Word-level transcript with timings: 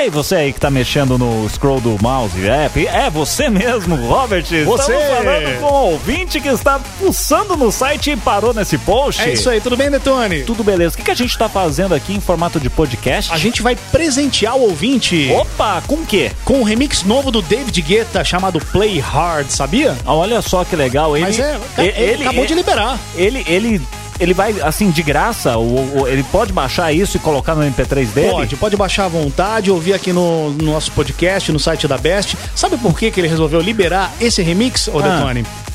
E 0.00 0.04
aí, 0.04 0.08
você 0.08 0.34
aí 0.34 0.52
que 0.54 0.58
tá 0.58 0.70
mexendo 0.70 1.18
no 1.18 1.46
scroll 1.50 1.78
do 1.78 1.98
mouse, 2.00 2.34
é, 2.48 2.70
é 2.86 3.10
você 3.10 3.50
mesmo, 3.50 3.96
Robert. 3.96 4.44
Você. 4.44 4.92
Estamos 4.92 5.04
falando 5.18 5.60
com 5.60 5.66
um 5.66 5.90
ouvinte 5.90 6.40
que 6.40 6.48
está 6.48 6.80
pulsando 6.98 7.54
no 7.54 7.70
site 7.70 8.12
e 8.12 8.16
parou 8.16 8.54
nesse 8.54 8.78
post. 8.78 9.20
É 9.20 9.34
isso 9.34 9.50
aí, 9.50 9.60
tudo 9.60 9.76
bem, 9.76 9.90
Detone? 9.90 10.44
Tudo 10.44 10.64
beleza. 10.64 10.94
O 10.94 10.96
que, 10.96 11.04
que 11.04 11.10
a 11.10 11.14
gente 11.14 11.36
tá 11.36 11.50
fazendo 11.50 11.94
aqui 11.94 12.14
em 12.14 12.20
formato 12.20 12.58
de 12.58 12.70
podcast? 12.70 13.30
A 13.30 13.36
gente 13.36 13.60
vai 13.60 13.76
presentear 13.76 14.56
o 14.56 14.62
ouvinte 14.62 15.30
Opa, 15.32 15.82
com 15.86 15.96
o 15.96 16.06
quê? 16.06 16.32
com 16.46 16.60
um 16.60 16.62
remix 16.62 17.02
novo 17.02 17.30
do 17.30 17.42
David 17.42 17.82
Guetta 17.82 18.24
chamado 18.24 18.58
Play 18.58 18.98
Hard, 19.00 19.50
sabia? 19.50 19.98
Olha 20.06 20.40
só 20.40 20.64
que 20.64 20.76
legal. 20.76 21.14
Ele, 21.14 21.26
Mas 21.26 21.38
é, 21.38 21.60
ele, 21.76 21.88
ele 21.98 22.22
acabou 22.22 22.46
de 22.46 22.54
liberar. 22.54 22.98
Ele, 23.14 23.44
ele, 23.46 23.82
ele 24.20 24.34
vai, 24.34 24.54
assim, 24.60 24.90
de 24.90 25.02
graça, 25.02 25.56
o, 25.58 26.00
o- 26.02 26.06
ele 26.08 26.22
pode 26.24 26.52
baixar 26.52 26.92
isso 26.92 27.16
e 27.16 27.20
colocar 27.20 27.54
no 27.54 27.62
MP3 27.62 28.06
dele? 28.12 28.30
Pode, 28.30 28.56
pode 28.56 28.76
baixar 28.76 29.06
à 29.06 29.08
vontade, 29.08 29.70
ouvir 29.70 29.94
aqui 29.94 30.12
no, 30.12 30.50
no 30.50 30.72
nosso 30.72 30.92
podcast, 30.92 31.50
no 31.50 31.58
site 31.58 31.88
da 31.88 31.96
Best. 31.98 32.36
Sabe 32.54 32.76
por 32.76 32.96
que, 32.98 33.10
que 33.10 33.18
ele 33.20 33.28
resolveu 33.28 33.60
liberar 33.60 34.12
esse 34.20 34.42
remix, 34.42 34.86
ô 34.88 34.98
Ah. 35.00 35.32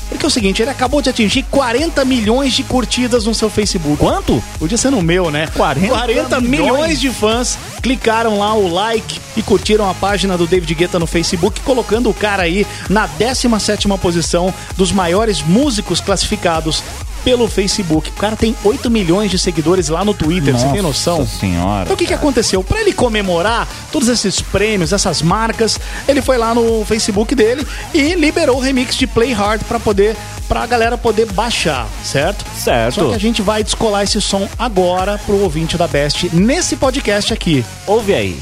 Porque 0.08 0.24
é 0.24 0.28
o 0.28 0.30
seguinte, 0.30 0.62
ele 0.62 0.70
acabou 0.70 1.02
de 1.02 1.10
atingir 1.10 1.42
40 1.50 2.04
milhões 2.04 2.52
de 2.52 2.62
curtidas 2.62 3.26
no 3.26 3.34
seu 3.34 3.50
Facebook. 3.50 3.96
Quanto? 3.98 4.40
Podia 4.56 4.78
ser 4.78 4.90
no 4.90 5.02
meu, 5.02 5.32
né? 5.32 5.48
40 5.52 6.40
milhões. 6.40 6.48
milhões 6.72 7.00
de 7.00 7.10
fãs 7.10 7.58
clicaram 7.82 8.38
lá 8.38 8.54
o 8.54 8.72
like 8.72 9.20
e 9.36 9.42
curtiram 9.42 9.90
a 9.90 9.94
página 9.94 10.38
do 10.38 10.46
David 10.46 10.72
Guetta 10.76 11.00
no 11.00 11.08
Facebook, 11.08 11.60
colocando 11.62 12.08
o 12.08 12.14
cara 12.14 12.44
aí 12.44 12.64
na 12.88 13.08
17ª 13.08 13.98
posição 13.98 14.54
dos 14.76 14.92
maiores 14.92 15.42
músicos 15.42 16.00
classificados 16.00 16.84
pelo 17.26 17.48
Facebook. 17.48 18.10
O 18.10 18.12
cara 18.12 18.36
tem 18.36 18.54
8 18.62 18.88
milhões 18.88 19.32
de 19.32 19.36
seguidores 19.36 19.88
lá 19.88 20.04
no 20.04 20.14
Twitter, 20.14 20.56
você 20.56 20.68
tem 20.68 20.80
noção? 20.80 21.18
Nossa 21.18 21.40
senhora. 21.40 21.82
Então 21.82 21.94
o 21.94 21.96
que, 21.96 22.06
que 22.06 22.14
aconteceu? 22.14 22.62
Pra 22.62 22.80
ele 22.80 22.92
comemorar 22.92 23.66
todos 23.90 24.08
esses 24.08 24.40
prêmios, 24.40 24.92
essas 24.92 25.22
marcas, 25.22 25.76
ele 26.06 26.22
foi 26.22 26.38
lá 26.38 26.54
no 26.54 26.84
Facebook 26.84 27.34
dele 27.34 27.66
e 27.92 28.14
liberou 28.14 28.58
o 28.58 28.60
remix 28.60 28.94
de 28.94 29.08
Play 29.08 29.32
Hard 29.32 29.60
pra 29.64 29.80
poder 29.80 30.16
pra 30.46 30.64
galera 30.66 30.96
poder 30.96 31.26
baixar, 31.32 31.88
certo? 32.04 32.44
Certo. 32.56 32.94
Só 32.94 33.08
que 33.08 33.14
a 33.16 33.18
gente 33.18 33.42
vai 33.42 33.64
descolar 33.64 34.04
esse 34.04 34.20
som 34.20 34.48
agora 34.56 35.18
pro 35.18 35.42
ouvinte 35.42 35.76
da 35.76 35.88
Best 35.88 36.30
nesse 36.32 36.76
podcast 36.76 37.32
aqui. 37.32 37.64
Ouve 37.88 38.14
aí. 38.14 38.40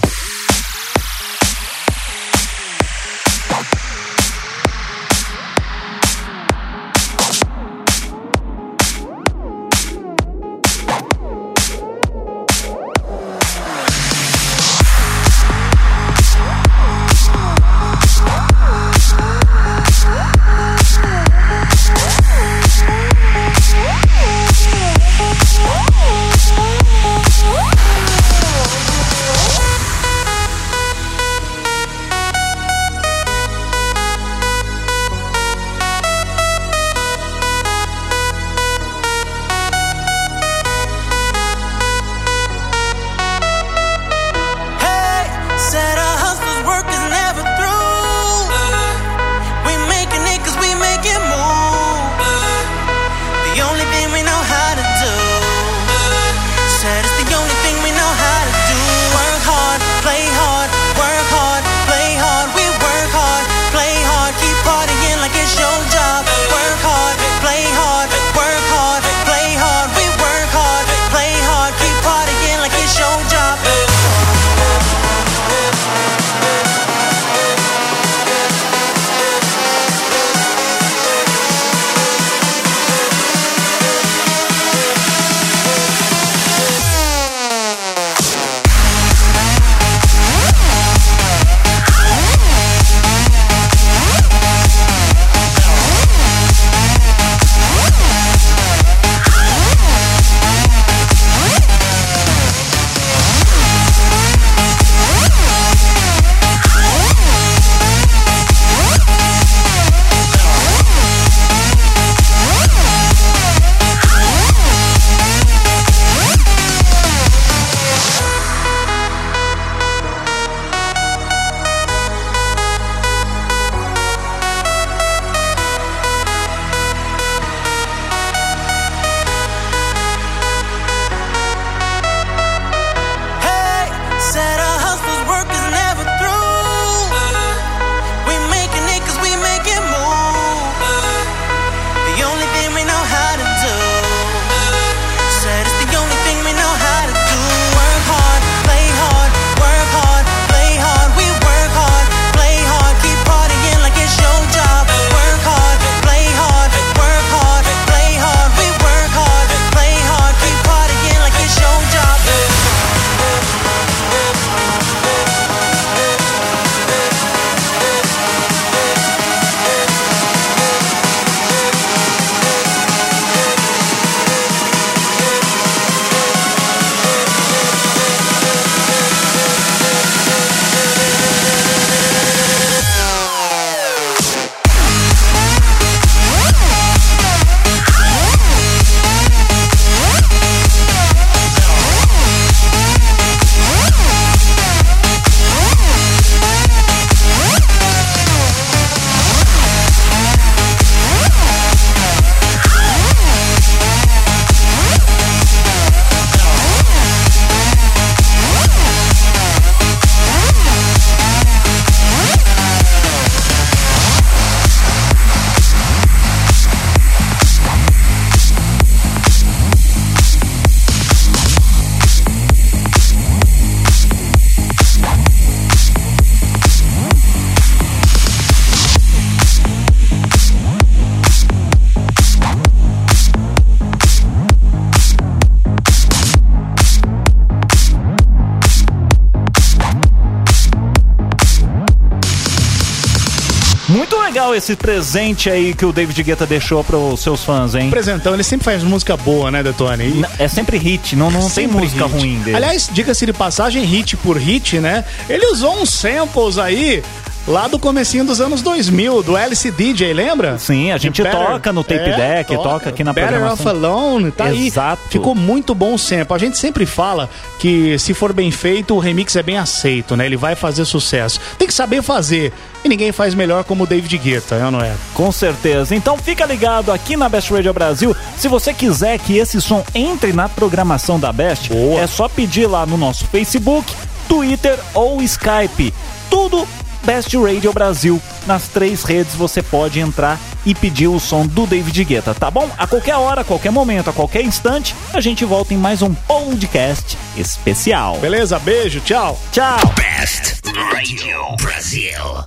Legal 244.55 244.56
esse 244.56 244.77
presente 244.77 245.51
aí 245.51 245.75
que 245.75 245.85
o 245.85 245.93
David 245.93 246.23
Guetta 246.23 246.47
deixou 246.47 246.83
para 246.83 246.97
os 246.97 247.21
seus 247.21 247.45
fãs, 247.45 247.75
hein? 247.75 247.91
Presentão, 247.91 248.35
ele 248.35 248.43
sempre 248.43 248.65
faz 248.65 248.83
música 248.83 249.17
boa, 249.17 249.51
né, 249.51 249.62
Detone? 249.62 250.05
E... 250.05 250.25
É 250.39 250.49
sempre 250.49 250.79
hit, 250.79 251.17
não, 251.17 251.31
não 251.31 251.51
tem 251.51 251.67
música 251.67 252.06
hit. 252.06 252.19
ruim 252.19 252.41
dele. 252.41 252.56
Aliás, 252.56 252.89
diga-se 252.91 253.27
de 253.27 253.33
passagem, 253.33 253.85
hit 253.85 254.17
por 254.17 254.37
hit, 254.37 254.79
né? 254.79 255.05
Ele 255.29 255.47
usou 255.47 255.81
uns 255.81 255.91
samples 255.91 256.59
aí 256.59 257.03
lá 257.46 257.69
do 257.69 257.79
comecinho 257.79 258.25
dos 258.25 258.41
anos 258.41 258.62
2000, 258.62 259.23
do 259.23 259.37
Alice 259.37 259.70
DJ, 259.70 260.12
lembra? 260.12 260.58
Sim, 260.58 260.93
a 260.93 260.99
gente 260.99 261.23
Better, 261.23 261.38
toca 261.38 261.73
no 261.73 261.85
tape 261.85 262.11
é, 262.11 262.17
deck, 262.17 262.55
toca, 262.55 262.69
toca, 262.69 262.88
aqui 262.91 263.05
na 263.05 263.12
Better 263.12 263.31
programação. 263.31 263.67
Off 263.67 263.76
Alone, 263.76 264.31
tá 264.31 264.52
Exato. 264.52 265.02
aí. 265.05 265.11
Ficou 265.11 265.35
muito 265.35 265.75
bom 265.75 265.94
o 265.94 265.99
sample. 265.99 266.35
A 266.35 266.38
gente 266.38 266.56
sempre 266.56 266.87
fala 266.87 267.29
que 267.58 267.99
se 267.99 268.14
for 268.14 268.32
bem 268.32 268.50
feito, 268.50 268.94
o 268.94 268.99
remix 268.99 269.37
é 269.37 269.43
bem 269.43 269.58
aceito, 269.58 270.17
né? 270.17 270.26
Ele 270.26 270.37
vai 270.37 270.55
fazer 270.55 270.85
sucesso. 270.85 271.41
Tem 271.58 271.69
que 271.69 271.75
saber 271.75 272.02
fazer. 272.02 272.52
E 272.85 272.88
ninguém 272.88 273.12
faz 273.12 273.35
melhor 273.35 273.64
como 273.64 273.85
o 273.85 273.87
David 273.87 274.19
Guetta, 274.19 274.56
é 274.56 274.70
não 274.70 274.81
é? 274.81 274.93
Com 275.14 275.31
certeza. 275.32 275.94
Então 275.94 276.19
fica 276.19 276.44
ligado 276.44 276.93
aqui 276.93 277.17
na 277.17 277.29
Best 277.29 277.52
Radio 277.52 277.73
Brasil. 277.73 278.14
Se 278.37 278.49
você 278.49 278.75
quiser 278.75 279.19
que 279.19 279.38
esse 279.38 279.61
som 279.61 279.85
entre 279.94 280.32
na 280.32 280.49
programação 280.49 281.19
da 281.19 281.32
Best, 281.32 281.70
Boa. 281.70 282.00
é 282.00 282.06
só 282.06 282.29
pedir 282.29 282.67
lá 282.67 282.85
no 282.85 282.97
nosso 282.97 283.26
Facebook, 283.26 283.93
Twitter 284.29 284.79
ou 284.94 285.23
Skype. 285.23 285.94
Tudo 286.29 286.67
Best 287.05 287.35
Radio 287.37 287.73
Brasil. 287.73 288.21
Nas 288.47 288.69
três 288.69 289.05
redes 289.05 289.35
você 289.35 289.62
pode 289.62 290.01
entrar 290.01 290.39
e 290.65 290.75
pedir 290.75 291.09
o 291.09 291.21
som 291.21 291.47
do 291.47 291.67
David 291.67 292.05
Guetta, 292.05 292.35
tá 292.35 292.51
bom? 292.51 292.71
A 292.79 292.87
qualquer 292.87 293.17
hora, 293.17 293.43
a 293.43 293.45
qualquer 293.45 293.71
momento, 293.71 294.11
a 294.11 294.12
qualquer 294.12 294.43
instante, 294.43 294.95
a 295.12 295.21
gente 295.21 295.45
volta 295.45 295.75
em 295.75 295.77
mais 295.77 296.03
um 296.03 296.15
podcast 296.15 297.19
especial. 297.37 298.19
Beleza, 298.19 298.59
beijo, 298.59 299.01
tchau. 299.01 299.39
Tchau. 299.53 299.79
Best 299.97 300.61
Radio 300.93 301.56
Brasil. 301.61 302.45